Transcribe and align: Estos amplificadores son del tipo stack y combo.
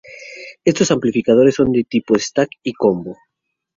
Estos 0.65 0.89
amplificadores 0.89 1.53
son 1.53 1.71
del 1.71 1.85
tipo 1.85 2.17
stack 2.17 2.49
y 2.63 2.73
combo. 2.73 3.17